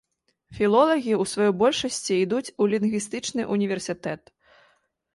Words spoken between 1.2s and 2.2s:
ў сваёй большасці